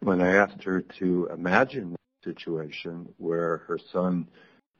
[0.00, 4.28] when I asked her to imagine a situation where her son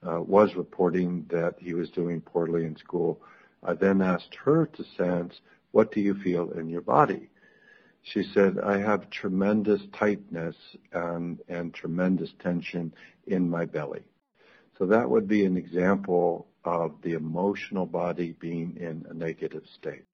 [0.06, 3.20] uh, was reporting that he was doing poorly in school,
[3.62, 5.40] I then asked her to sense,
[5.72, 7.28] what do you feel in your body?
[8.02, 10.56] She said, I have tremendous tightness
[10.92, 12.94] and, and tremendous tension
[13.26, 14.02] in my belly.
[14.78, 20.04] So that would be an example of the emotional body being in a negative state.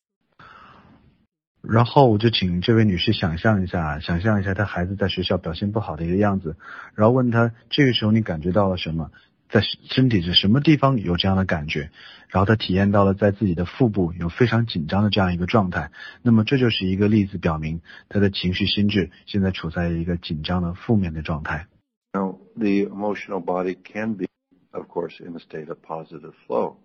[1.67, 6.57] 然后我就请这位女士想象一下，想象一下她孩子在学校表现不好的一个样子，
[6.95, 9.11] 然后问她这个时候你感觉到了什么？
[9.51, 11.91] 在身体的什么地方有这样的感觉？
[12.29, 15.93] 然后她体验到了在自己的腹部有非常紧张的这样一个状态。
[16.23, 21.69] 那么这就是一个例子，表明她的情绪心智现在处在一个紧张的负面的状态。
[22.13, 24.27] Now the emotional body can be,
[24.73, 26.77] of course, in a state of positive flow.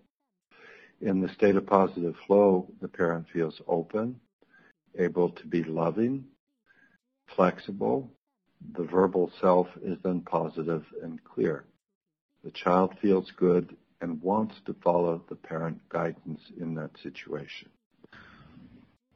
[1.01, 4.15] In the state of positive flow, the parent feels open.
[4.98, 6.24] able to be loving,
[7.36, 8.10] flexible.
[8.76, 11.64] The verbal self is then positive and clear.
[12.42, 17.68] The child feels good and wants to follow the parent guidance in that situation.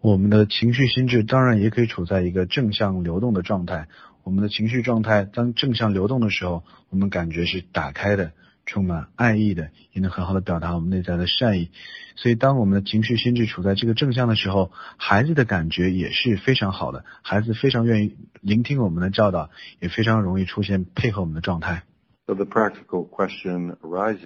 [0.01, 3.89] 我们的情绪心智当然也可以处在一个正向流动的状态。
[4.23, 8.33] 我们的情绪状态当正向流动的时候，我们感觉是打开的，
[8.67, 11.71] 充满爱意的，也能很好的表达我们内在的善意。
[12.17, 17.05] 所以，当我们的情绪心智处在这个正向的时候，孩子的感觉也是非常好的。
[17.23, 21.85] 孩子非常愿意聆听我们的教导，也非常容易出现配合我们的状态。
[22.27, 24.25] So the practical question arises: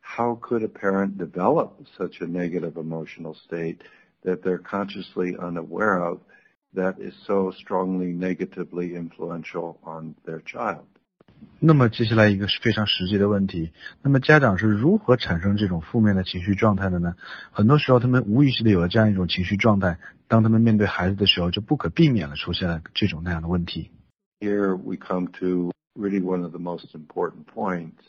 [0.00, 3.78] How could a parent develop such a negative emotional state
[4.24, 6.18] that they're consciously unaware of
[6.74, 10.86] that is so strongly negatively influential on their child?
[11.59, 13.71] 那么接下来一个是非常实际的问题，
[14.03, 17.15] 那么家长是如何产生这种负面的情绪状态的呢？
[17.51, 23.89] 很多时候他们无意识的有了这样一种情绪状态，当他们面对孩子的时候，就不可避免的出现了这种那样的问题。
[24.39, 28.03] Here we come to really one of the most important points,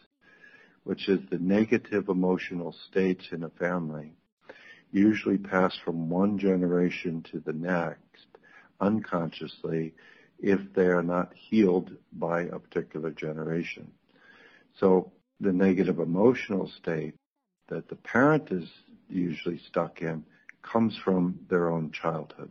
[0.84, 4.12] which is the negative emotional states in a family
[4.90, 7.98] usually pass from one generation to the next
[8.78, 9.94] unconsciously
[10.41, 13.87] if they are not healed by a particular generation.
[14.79, 17.15] So the negative emotional state
[17.69, 18.67] that the parent is
[19.09, 20.23] usually stuck in
[20.61, 22.49] comes from their own childhood.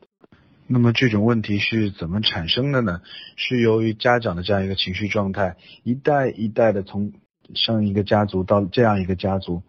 [0.66, 3.02] 那么这种问题是怎么产生的呢？
[3.36, 7.12] 是由于家长的这样一个情绪状态，一代一代的从
[7.54, 9.62] 上一个家族到这样一个家族，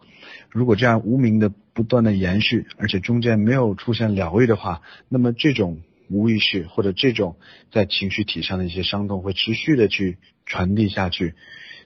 [0.50, 7.37] 如果这样无名的不断的延续，而且中间没有出现疗愈的话，那么这种 无意识或者这种
[7.71, 11.35] 在情绪体上的一些伤痛会持续的去传递下去。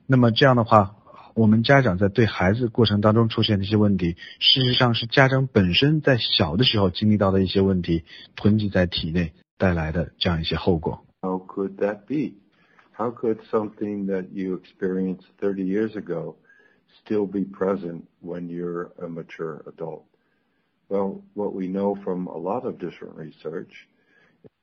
[0.07, 0.95] 那么这样的话，
[1.33, 8.03] 我们家长在对孩子过程当中出现的一些问题，事实上是家长本身在小的时候经历到的一些问题
[8.35, 11.05] 囤积在体内带来的这样一些后果。
[11.21, 12.35] How could that be?
[12.95, 16.35] How could something that you experienced 30 years ago
[17.03, 20.03] still be present when you're a mature adult?
[20.89, 23.71] Well, what we know from a lot of different research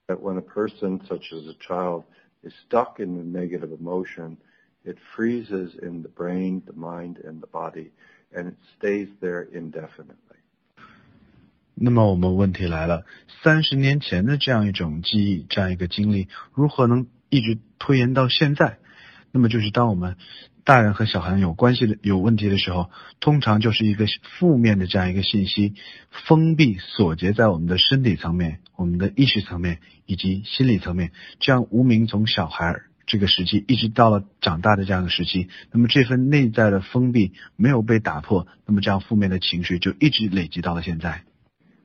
[0.10, 2.04] that when a person, such as a child,
[2.44, 4.38] is stuck in a negative emotion,
[4.84, 7.92] it freezes in the brain, the mind, and the body,
[8.32, 10.20] and it stays there indefinitely.
[11.74, 13.04] 那么我们问题来了，
[13.44, 18.78] 三十年前的这样一种记忆，这样一个经历，如何能一直拖延到现在？
[19.32, 20.16] 那么就是当我们
[20.71, 24.07] 大人和小孩有关系的有问题的时候，通常就是一个
[24.39, 25.75] 负面的这样一个信息，
[26.29, 31.11] 封闭锁结在我们的身体层面、我们的意识层面以及心理层面，
[31.41, 41.25] 这样无名从小孩这个时期一直到了长大的这样的时期，那么这份内在的封闭没有被打破，那么这样负面的情绪就一直累积到了现在。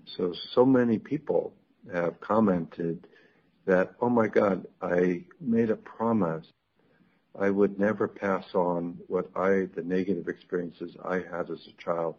[0.05, 1.53] So so many people
[1.91, 2.99] have commented
[3.65, 6.43] that, oh my God, I made a promise.
[7.34, 12.16] I would never pass on what I, the negative experiences I had as a child,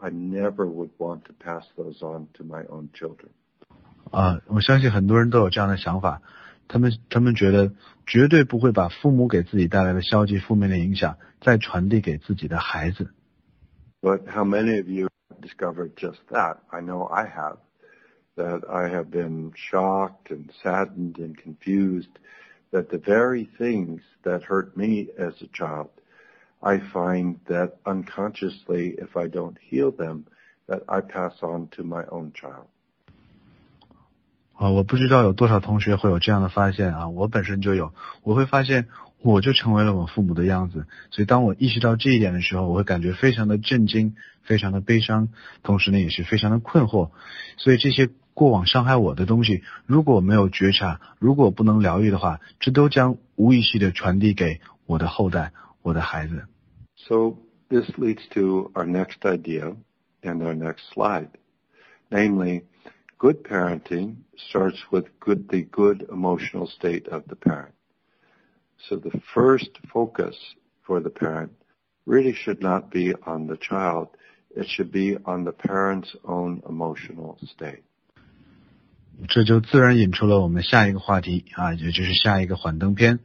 [0.00, 3.30] I never would want to pass those on to my own children.
[4.10, 6.22] 啊，我相信很多人都有这样的想法，
[6.68, 7.72] 他们他们觉得
[8.06, 13.10] 绝对不会把父母给自己带来的消极负面的影响再传递给自己的孩子。
[14.00, 15.08] But how many of you
[15.40, 16.58] discovered just that?
[16.70, 17.58] I know I have.
[18.36, 22.10] That I have been shocked and saddened and confused
[22.72, 25.88] that the very things that hurt me as a child,
[26.60, 30.24] I find that unconsciously, if I don't heal them,
[30.66, 32.66] that I pass on to my own child.
[34.54, 37.92] 啊，我不知道有多少同学会有这样的发现啊，我本身就有，
[38.22, 38.88] 我会发现
[39.20, 45.28] 我就成为了我父母的样子，所以当我意识到这一点的时候，我会感觉非常的震惊，非常的悲伤，
[45.62, 47.10] 同时呢也是非常的困惑，
[47.56, 48.10] 所以这些。
[48.40, 55.52] 过往伤害我的东西，如果没有觉察，如果不能疗愈的话，这都将无意识的传递给我的后代，
[55.82, 56.46] 我的孩子。
[56.96, 57.36] So
[57.68, 59.76] this leads to our next idea
[60.22, 61.30] and our next slide,
[62.10, 62.62] namely.
[63.18, 67.72] Good parenting starts with good, the good emotional state of the parent.
[68.90, 70.36] So the first focus
[70.86, 71.52] for the parent
[72.04, 74.08] really should not be on the child.
[74.54, 77.84] It should be on the parent's own emotional state.
[79.27, 83.19] 这就自然引出了我们下一个话题啊，也就是下一个幻灯片。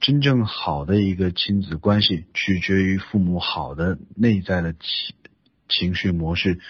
[0.00, 5.14] 真正好的一个亲子关系，取决于父母好的内在的情
[5.68, 6.60] 情绪模式。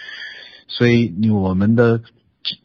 [0.67, 2.01] 所以，你我们的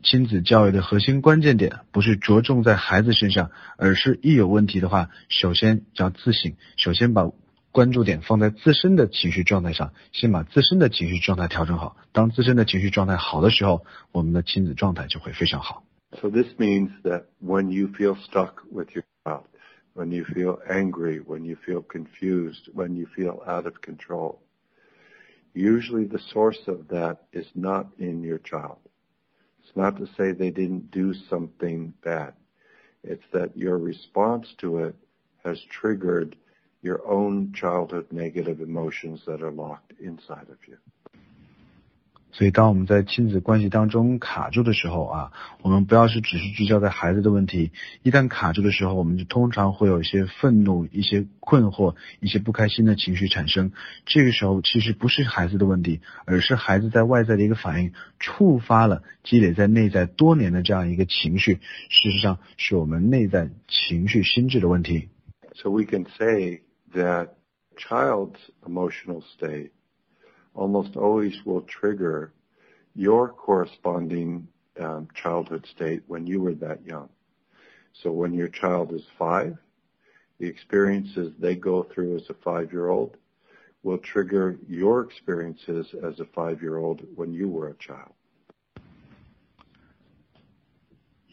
[0.02, 7.30] 亲子教育的核心关键点不是着重在孩子身上，而是一有问题的话，首先要自省，首先把
[7.70, 11.96] 关注点放在自身的情绪状态上，先把自身的情绪状态调整好。
[12.12, 15.84] 当自身的情绪状态好的时候，我们的亲子状态就会非常好。
[16.20, 19.44] So this means that when you feel stuck with your child,
[19.94, 24.40] when you feel angry, when you feel confused, when you feel out of control,
[25.52, 28.78] usually the source of that is not in your child.
[29.62, 32.34] It's not to say they didn't do something bad.
[33.02, 34.96] It's that your response to it
[35.44, 36.36] has triggered
[36.82, 40.76] your own childhood negative emotions that are locked inside of you.
[42.36, 47.72] 所以，当我们在亲子关系当中卡住的时候啊，我们不要是只是聚焦在孩子的问题。
[48.02, 53.72] 一旦卡住的时候，我们就通常会有一些愤怒、一些困惑、一些不开心的情绪产生。
[54.04, 61.54] 这个时候，其实不是孩子的问题，而是孩子在外在的一个反应，触发了积累在内在多年的这样一个情绪。
[61.88, 65.08] 事实上，是我们内在情绪心智的问题。
[65.54, 66.60] So we can say
[66.92, 67.30] that
[67.78, 69.70] child's emotional state
[70.56, 72.32] almost always will trigger
[72.94, 74.48] your corresponding
[74.80, 77.08] um, childhood state when you were that young.
[78.02, 79.56] So when your child is five,
[80.38, 83.16] the experiences they go through as a five-year-old
[83.82, 88.12] will trigger your experiences as a five-year-old when you were a child.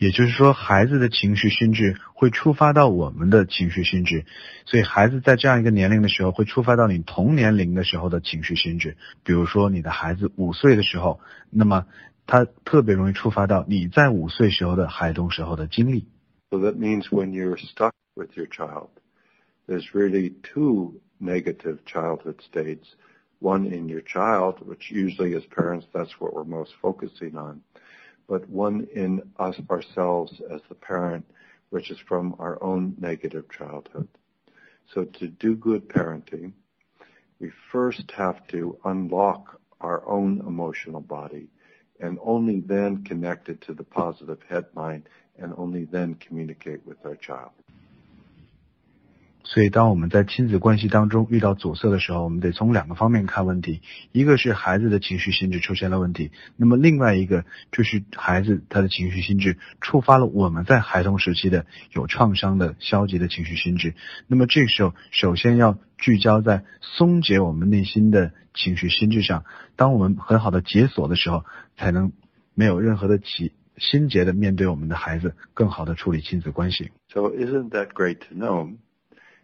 [0.04, 4.26] 也就是说，孩子的情绪心智会触发到我们的情绪心智，
[4.66, 8.98] 所以孩子在这样一个年龄的时候，会触发到你同年龄的时候的情绪心智。
[9.24, 11.86] 比如说，你的孩子五岁的时候，那么
[12.28, 16.10] 他特别容易触发到你在五岁时候的孩童时候的经历。
[16.52, 18.90] So that means when you're stuck with your child,
[19.70, 22.88] there's really two negative childhood states.
[23.40, 27.62] One in your child, which usually as parents, that's what we're most focusing on.
[28.28, 31.26] But one in us ourselves as the parent,
[31.70, 34.08] which is from our own negative childhood.
[34.94, 36.54] So to do good parenting,
[37.40, 41.50] we first have to unlock our own emotional body
[42.00, 47.06] and only then connect it to the positive head mind and only then communicate with
[47.06, 47.52] our child.
[49.46, 53.82] 所以，当我们在亲子关系当中遇到阻塞的时候，我们得从两个方面看问题：
[54.14, 63.96] 一个是孩子的情绪心智出现了问题，那么另外一个就是孩子他的情绪心智触发了我们在孩童时期的有创伤的消极的情绪心智。
[64.28, 69.44] 那么这个时候，首先要聚焦在松解我们内心的情绪心智上。
[69.76, 71.44] 当我们很好的解锁的时候，
[71.76, 72.14] 才能
[72.56, 76.92] 没有任何的起心结的面对我们的孩子，更好的处理亲子关系。
[77.10, 78.76] So isn't that great to know?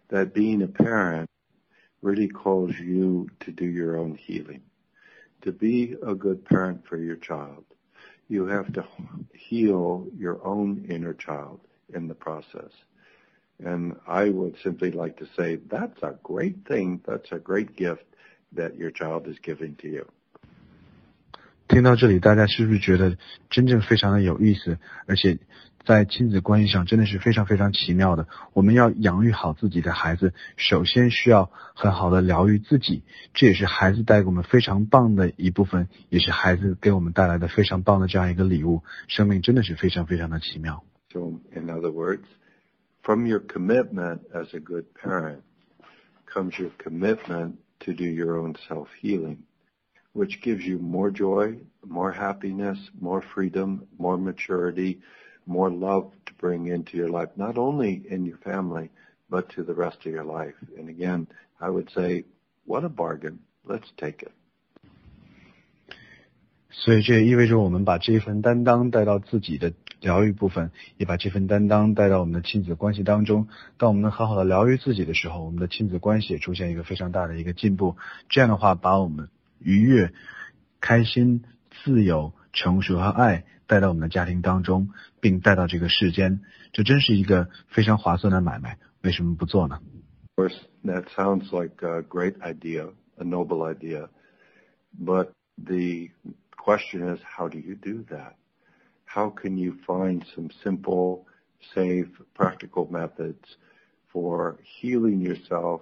[0.09, 1.29] that being a parent
[2.01, 4.61] really calls you to do your own healing.
[5.41, 7.63] To be a good parent for your child,
[8.27, 8.83] you have to
[9.33, 11.59] heal your own inner child
[11.93, 12.71] in the process.
[13.63, 17.01] And I would simply like to say that's a great thing.
[17.05, 18.03] That's a great gift
[18.53, 20.07] that your child is giving to you.
[21.67, 23.17] 听到这里，大家是不是觉得
[23.49, 25.39] 真正非常的有意思，而且
[25.84, 28.28] 在亲子关系上真的是非常非常奇妙的。
[28.52, 38.82] 我们要养育好自己的孩子，首先需要很好的疗愈自己，这也是孩子带给我们非常棒的一部分，也是孩子给我们带来的非常棒的这样一个礼物。
[39.08, 40.84] 生命真的是非常非常的奇妙。
[41.12, 42.24] So in other words,
[43.02, 45.40] from your commitment as a good parent
[46.32, 49.38] comes your commitment to do your own self healing,
[50.12, 55.00] which gives you more joy, more happiness, more freedom, more maturity.
[55.46, 58.90] More love to bring into your life, not only in your family,
[59.28, 60.54] but to the rest of your life.
[60.78, 61.26] And again,
[61.60, 62.24] I would say,
[62.64, 63.40] what a bargain.
[63.64, 64.32] Let's take it.
[66.72, 73.48] 所以这也意味着我们把这一份担当带到自己的疗愈部分，也把这份担当带到我们的亲子关系当中。
[73.76, 77.96] 当我们能好好的疗愈自己的时候，我们的亲子关系也出现一个非常大的一个进步。
[78.28, 79.28] 这样的话，把我们
[79.58, 80.12] 愉悦、
[80.80, 81.42] 开心、
[81.84, 82.32] 自由。
[82.53, 88.77] 成熟和爱带到我们的家庭当中，并带到这个世间，这真是一个非常划算的买卖。
[89.01, 89.79] 为什么不做呢？
[90.37, 94.09] Of course, that sounds like a great idea, a noble idea,
[94.97, 96.09] but the
[96.57, 98.33] question is, how do you do that?
[99.05, 101.25] How can you find some simple,
[101.73, 103.57] safe, practical methods
[104.11, 105.81] for healing yourself,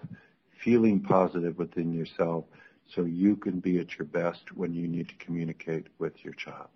[0.63, 2.45] feeling positive within yourself,
[2.87, 6.69] so you can be at your best when you need to communicate with your child.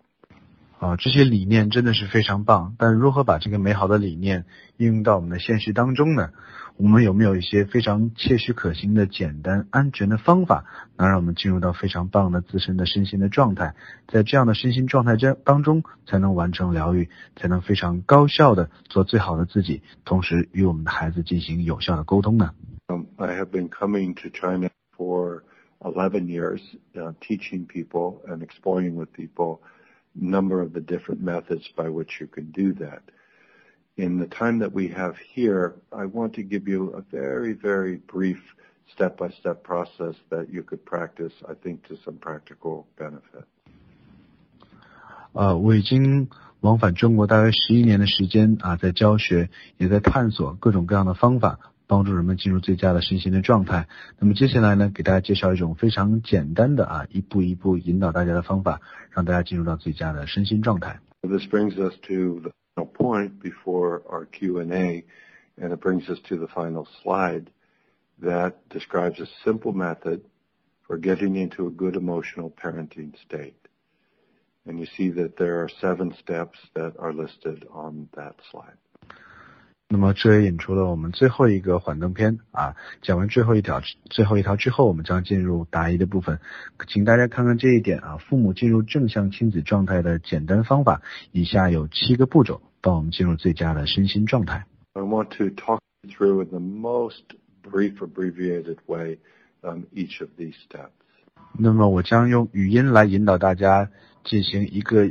[0.78, 4.44] 啊，这些理念真的是非常棒，但如何把这个美好的理念
[4.76, 6.30] 应用到我们的现实当中呢？
[6.76, 10.64] 我们有没有一些非常切实可行的、简单、安全的方法，
[10.96, 13.74] 能让我们进入到非常棒的自身的身心的状态？
[14.06, 22.54] 在这样的身心状态这当中，才能完成疗愈，才能非常高效的做最好的自己，同时与我们的孩子进行有效的沟通呢？
[22.86, 25.42] Um, I have been coming to China for
[25.84, 26.60] eleven years,
[27.20, 29.60] teaching people and exploring with people
[30.14, 33.02] number of the different methods by which you can do that.
[33.98, 37.96] in the time that we have here, I want to give you a very, very
[37.96, 38.38] brief
[38.94, 43.44] step-by-step process that you could practice, I think, to some practical benefit.
[45.32, 51.58] 呃，我已经往返中国大约十一年的时间啊，在教学，也在探索各种各样的方法，
[51.93, 53.87] 帮助人们进入最佳的身心的状态。
[54.17, 58.81] 那么接下来呢，给大家介绍一种非常简单的啊，一步一步引导大家的方法，
[59.11, 60.99] 让大家进入到最佳的身心状态。
[61.21, 62.51] This brings us to the
[62.83, 65.05] point before our Q&A,
[65.55, 67.45] and it brings us to the final slide
[68.19, 70.21] that describes a simple method
[70.87, 73.53] for getting into a good emotional parenting state.
[74.65, 78.79] And you see that there are seven steps that are listed on that slide.
[79.93, 86.39] 那么这也引出了我们最后一个幻灯片啊，讲完最后一条最后一条之后，我们将进入答疑的部分，
[86.87, 94.65] 请大家看看这一点啊，父母进入正向亲子状态的简单方法，以下有七个步骤，帮我们进入最佳的身心状态。
[94.93, 97.21] I want to talk through in the most
[97.61, 99.19] brief abbreviated way
[99.61, 100.89] um each of these steps.
[101.55, 103.91] 那么我将用语音来引导大家
[104.23, 105.07] 进行一个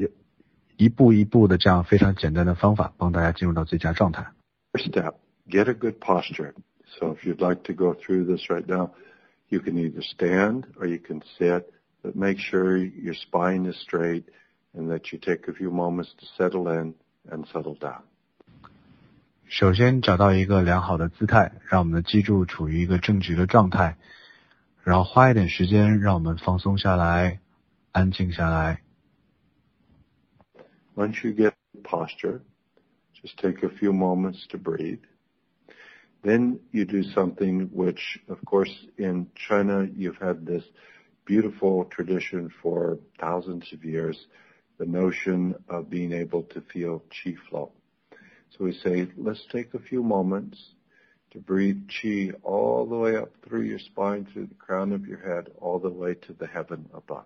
[0.76, 4.26] 一步一步的这样非常简单的方法，帮大家进入到最佳状态。
[4.73, 6.53] First step, get a good posture.
[6.99, 8.91] So if you'd like to go through this right now,
[9.49, 11.71] you can either stand or you can sit,
[12.03, 14.25] but make sure your spine is straight
[14.73, 16.93] and that you take a few moments to settle in
[17.29, 18.01] and settle down.
[19.49, 23.97] 首先找到一个良好的姿态，让我们的脊柱处于一个正直的状态，
[24.83, 27.39] 然后花一点时间让我们放松下来，
[27.93, 28.81] 安静下来。
[30.95, 31.53] Once you get
[31.83, 32.41] posture,
[33.21, 35.03] just take a few moments to breathe.
[36.23, 40.63] Then you do something which, of course, in China, you've had this
[41.25, 44.27] beautiful tradition for thousands of years,
[44.77, 47.71] the notion of being able to feel chi flow.
[48.57, 50.57] So we say, let's take a few moments
[51.31, 55.19] to breathe chi all the way up through your spine, through the crown of your
[55.19, 57.25] head, all the way to the heaven above.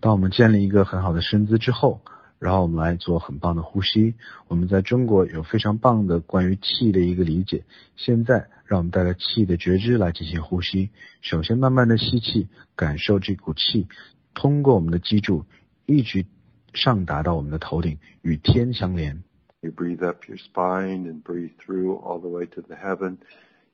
[0.00, 2.00] 当我们建立一个很好的身姿之后，
[2.42, 4.14] 然后我们来做很棒的呼吸。
[4.46, 7.64] 我们在中国有非常棒的关于气的一个理解。
[7.96, 10.90] 现在让我们带着气的觉知来进行呼吸。
[11.20, 13.88] 首先慢慢的吸气，感受这股气
[14.34, 15.44] 通过我们的脊柱
[15.86, 16.26] 一直
[16.74, 19.22] 上达到我们的头顶，与天相连。
[19.60, 23.18] You breathe up your spine and breathe through all the way to the heaven.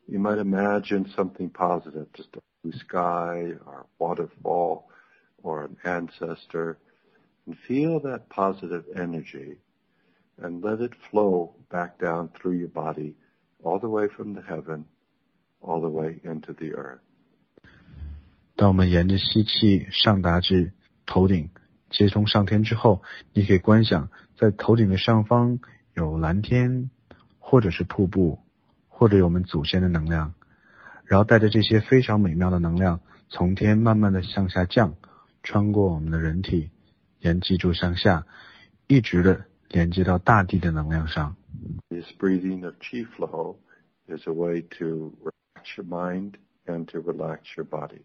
[0.07, 4.85] You might imagine something positive, just a blue sky or waterfall
[5.43, 6.77] or an ancestor.
[7.50, 9.58] And feel that positive energy
[10.38, 13.16] and let it flow back down through your body
[13.64, 14.86] all the way from the heaven
[15.62, 17.00] all the way into the earth.
[18.56, 20.74] 当我们沿着吸气上达至
[21.06, 21.50] 头顶，
[21.90, 23.02] 接通上天之后，
[23.34, 25.60] 你可以观想在头顶的上方
[25.96, 26.90] 有蓝天，
[27.40, 28.40] 或者是瀑布，
[28.88, 30.34] 或者有我们祖先的能量，
[31.06, 34.96] 然后带着这些非常美妙的能量，从天慢慢的向下降，
[35.42, 36.70] 穿过我们的人体，
[37.21, 38.27] 沿脊柱向下，
[38.87, 41.37] 一直的连接到大地的能量上。
[41.89, 43.57] This breathing of qi flow
[44.09, 46.35] is a way to relax your mind
[46.67, 48.03] and to relax your body.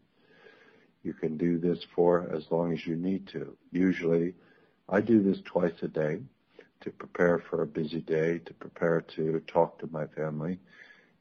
[1.02, 3.56] You can do this for as long as you need to.
[3.72, 4.34] Usually,
[4.88, 6.22] I do this twice a day
[6.82, 10.60] to prepare for a busy day, to prepare to talk to my family.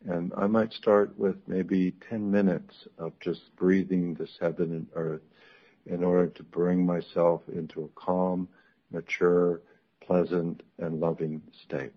[0.06, 5.22] And I might start with maybe 10 minutes of just breathing this heaven and earth
[5.85, 8.47] in order to bring myself into a calm,
[8.89, 9.61] mature,
[10.05, 11.91] pleasant, and loving state.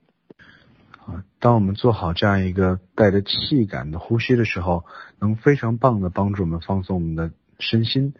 [1.38, 4.84] 当我们做好这样一个带着气感的呼吸的时候，
[5.20, 8.14] 能非常棒的帮助我们放松我们的身心。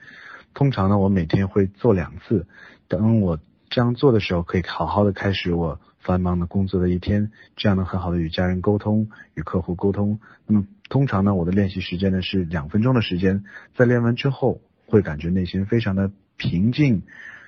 [0.54, 2.46] 通常呢，我每天会做两次，
[2.87, 10.20] 等我这样做的时候，可以好好的开始我繁忙的工作的一天，这样能很好的与家人沟通，与客户沟通。
[10.46, 13.44] 那么通常呢，我的练习时间呢是两分钟的时间，
[13.75, 17.03] 在练完之后会感觉内心非常的平静，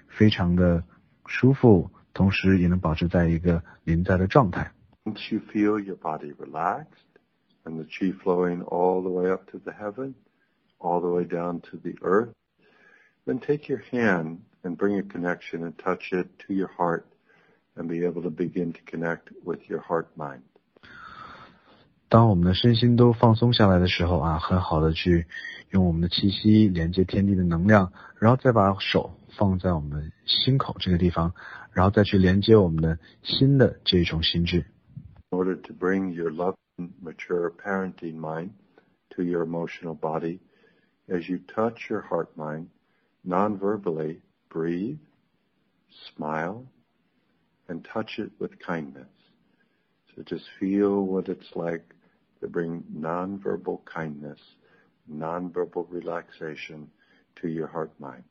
[0.08, 0.84] 非常的
[1.26, 4.72] 舒服，同时也能保持在一个临在的状态。
[5.06, 6.86] Once you feel your body relaxed
[7.66, 10.14] and the chi flowing all the way up to the heaven,
[10.80, 12.34] all the way down to the earth,
[13.26, 17.06] then take your hand and bring a connection and touch it to your heart
[17.76, 20.44] and be able to begin to connect with your heart mind.
[22.09, 25.27] 当我们的身心都放松下来的时候啊，很好的去
[25.71, 31.35] 用我们的气息连接天地的能量，然后再把手放在我们心口这个地方，
[31.73, 34.65] 然后再去连接我们的心的这种心智。
[35.31, 38.51] in order to bring your loving, mature parenting mind
[39.11, 40.39] to your emotional body,
[41.09, 42.69] as you touch your heart mind,
[43.23, 44.99] non-verbally, breathe,
[46.17, 46.65] smile,
[47.69, 49.09] and touch it with kindness.
[50.17, 51.85] So just feel what it's like
[52.42, 54.40] to bring non-verbal kindness,
[55.06, 56.88] non-verbal relaxation
[57.36, 58.24] to your heart mind.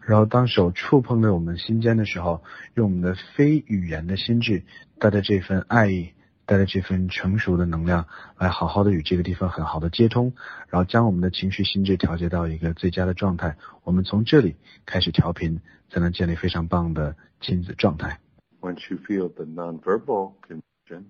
[0.00, 2.42] 然后，当手触碰着我们心间的时候，
[2.74, 4.64] 用我们的非语言的心智，
[4.98, 6.12] 带着这份爱意
[6.44, 10.34] 带着这份成熟的能量，来好好的与这个地方很好的接通，
[10.68, 13.56] 然后将我们的情绪心智调节到一个最佳的状态。
[13.84, 18.18] 我们从这里开始调频，才能建立非常棒的亲子状态。
[18.60, 21.04] Once you feel the nonverbal connection,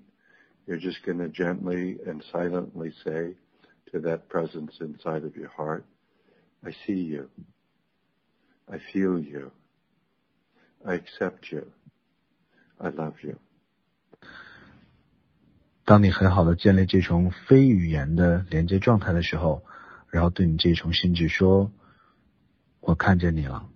[0.67, 3.35] you're just going to gently and silently say
[3.93, 5.85] to that presence inside of your heart,
[6.63, 7.29] "I see you.
[8.67, 9.51] I feel you.
[10.85, 11.73] I accept you.
[12.79, 13.37] I love you."
[15.85, 19.65] 当你很好的建立这种非语言的连接状态的时候，
[20.09, 23.69] 然后对你这种心智说：“我看见你了，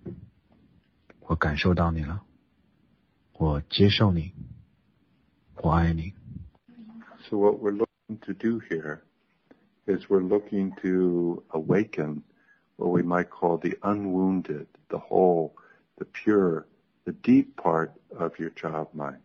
[1.19, 2.23] 我感受到你了，
[3.33, 4.33] 我接受你，
[5.57, 6.13] 我爱你。”
[7.31, 9.03] So what we're looking to do here
[9.85, 12.23] is we're looking to awaken
[12.77, 15.55] what we might call the unwounded, the whole,
[15.97, 16.67] the pure,
[17.05, 19.17] the deep part of your child mind.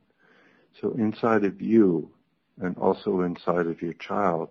[0.81, 2.11] So inside of you
[2.61, 4.49] and also inside of your child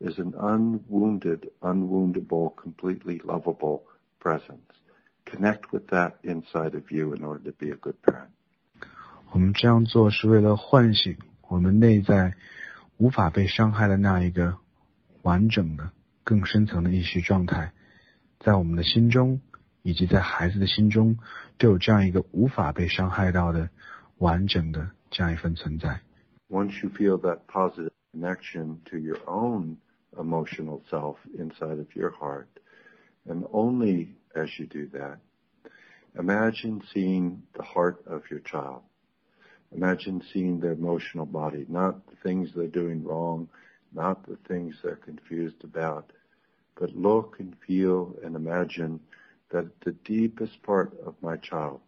[0.00, 3.84] is an unwounded, unwoundable, completely lovable
[4.20, 4.70] presence.
[5.24, 8.30] Connect with that inside of you in order to be a good parent.
[9.32, 11.16] 我们这样做是为了唤醒
[11.48, 12.34] 我们内在
[12.99, 14.57] 无法被伤害的那一个
[15.21, 15.91] 完整的、
[16.25, 17.71] 更深层的意识状态，
[18.39, 19.39] 在我们的心中
[19.83, 21.17] 以及在孩子的心中
[21.57, 23.69] 都有这样一个无法被伤害到的
[24.17, 26.01] 完整的这样一份存在。
[26.49, 29.77] once you feel that positive connection to your own
[30.17, 32.47] emotional self inside of your heart,
[33.25, 35.19] and only as you do that,
[36.17, 38.81] imagine seeing the heart of your child.
[39.72, 43.48] Imagine seeing their emotional body, not the things they're doing wrong,
[43.92, 46.12] not the things they're confused about,
[46.78, 49.00] but look and feel and imagine
[49.50, 51.80] that the deepest part of my child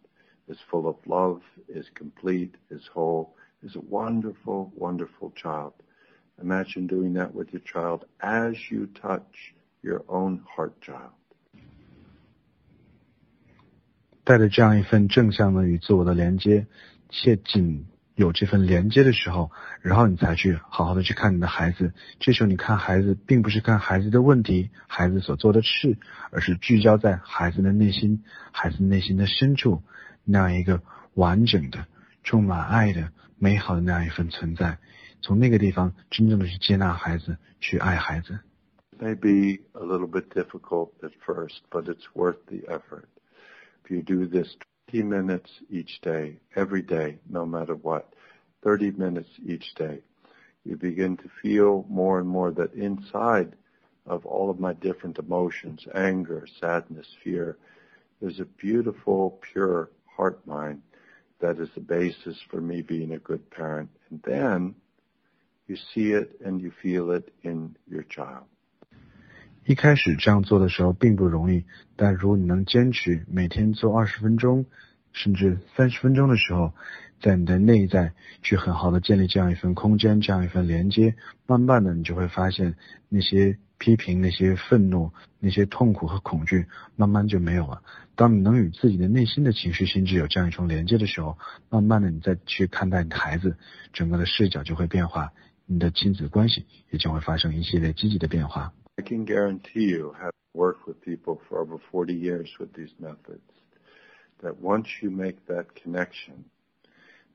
[0.47, 5.73] is full of love, is complete, is whole, is a wonderful, wonderful child.
[6.41, 11.11] Imagine doing that with your child as you touch your own heart child.
[14.23, 16.67] 带着这样一份正向的与自我的连接，
[17.12, 21.92] 且仅有这份连接的时候，然后你才去好好的去看你的孩子。
[22.18, 25.96] 这时候你看孩子，并不是看孩子的问题、孩子所做的事，
[26.32, 29.82] 而是聚焦在孩子的内心、孩子内心的深处
[30.24, 30.82] 那样一个
[31.14, 31.86] 完整的、
[32.24, 33.12] 充满爱的。
[33.38, 34.78] 美好的那样一份存在，
[35.20, 38.38] 从那个地方真正的去接纳孩子，去爱孩子。
[39.00, 43.06] May be a little bit difficult at first, but it's worth the effort.
[43.88, 44.48] to do this
[44.92, 48.12] 20 minutes each day, every day, no matter what,
[48.62, 49.98] 30 minutes each day,
[50.64, 53.54] you begin to feel more and more that inside
[54.06, 57.56] of all of my different emotions, anger, sadness, fear,
[58.20, 60.82] there's a beautiful, pure heart mind
[61.40, 63.88] that is the basis for me being a good parent.
[64.10, 64.74] And then
[65.68, 68.44] you see it and you feel it in your child.
[69.64, 74.66] 一开始这样做的时候并不容易，但如果你能坚持每天做二十分钟，
[75.12, 76.72] 甚至三十分钟的时候，
[77.20, 81.14] 在你的内在去很好的建立这样一份空间，这样一份连接，
[81.46, 82.74] 慢慢的你就会发现
[83.08, 87.82] 那些批评、那些愤怒、那些痛苦和恐惧，慢慢就没有了。
[88.16, 91.38] 当你能与自己的内心的情绪心智有这样一种连接的时候，
[91.70, 93.56] 慢慢的你再去看待你的孩子，
[93.92, 95.32] 整个的视角就会变化，
[95.66, 98.72] 你的亲子关系也将会发生一系列积极的变化。
[98.98, 103.40] I can guarantee you, having worked with people for over 40 years with these methods,
[104.42, 106.44] that once you make that connection,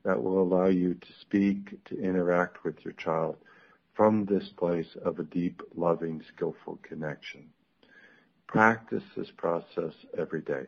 [0.04, 3.36] that will allow you to speak, to interact with your child
[3.94, 7.48] from this place of a deep, loving, skillful connection.
[8.46, 10.66] Practice this process every day,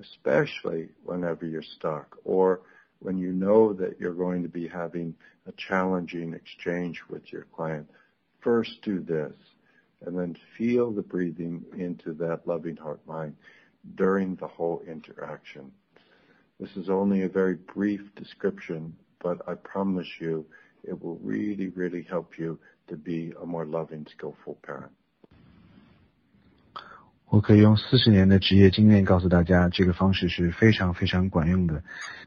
[0.00, 2.62] especially whenever you're stuck or
[3.00, 5.14] when you know that you're going to be having
[5.46, 7.88] a challenging exchange with your client.
[8.40, 9.34] First do this
[10.04, 13.34] and then feel the breathing into that loving heart mind
[13.94, 15.70] during the whole interaction.
[16.60, 20.46] This is only a very brief description, but I promise you
[20.84, 22.58] it will really, really help you
[22.88, 24.92] to be a more loving, skillful parent.
[27.30, 31.82] 我可以用四十年的职业经验告诉大家，这个方式是非常非常管用的。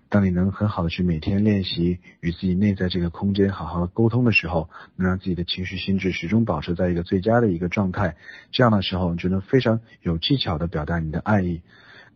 [0.10, 8.16] 当你能很好的去每天练习与自己内在这个空间好好的沟通的时候，能让自己的情绪心智始终保持在一个最佳的一个状态，
[8.52, 11.62] 这样的时候，你就能非常有技巧的表达你的爱意。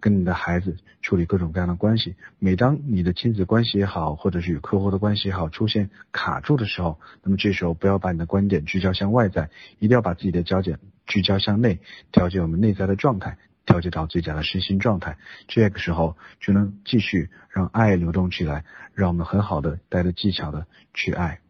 [0.01, 2.15] 跟你的孩子处理各种各样的关系。
[2.37, 11.80] 每当你的亲子关系也好，或者是与客户的关系也好出现卡住的时候，那么这时候不要把你的观点聚焦向外在，一定要把自己的焦点聚焦向内，
[12.12, 15.18] 调节我们内在的状态，调节到最佳的身心状态。
[15.48, 21.40] 这个时候就能继续让爱流动起来，让我们很好的带着技巧的去爱。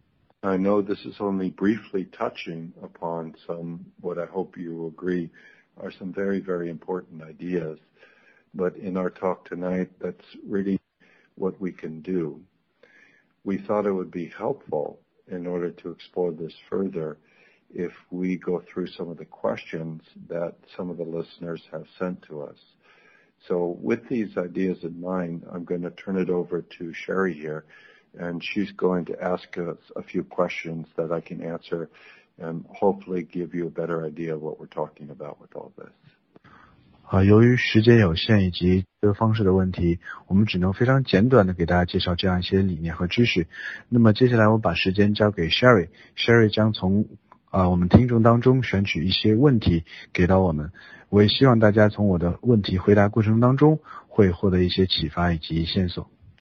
[0.42, 5.28] I know this is only briefly touching upon some what I hope you agree
[5.76, 7.78] are some very very important ideas.
[8.54, 10.80] but in our talk tonight, that's really
[11.36, 12.40] what we can do.
[13.44, 17.18] We thought it would be helpful in order to explore this further
[17.72, 22.20] if we go through some of the questions that some of the listeners have sent
[22.22, 22.58] to us.
[23.48, 27.64] So with these ideas in mind, I'm going to turn it over to Sherry here,
[28.18, 31.88] and she's going to ask us a few questions that I can answer
[32.38, 35.92] and hopefully give you a better idea of what we're talking about with all this.
[37.04, 43.48] 啊，由于时间有限以及这个方式的问题，我们只能非常简短的给大家介绍这样一些理念和知识。
[43.88, 47.08] 那么接下来我把时间交给 Sherry，Sherry 将从
[47.55, 50.73] 啊我们听众当中选取一些问题给到我们。
[51.07, 56.09] 我也希望大家从我的问题回答过程当中会获得一些启发以及线索。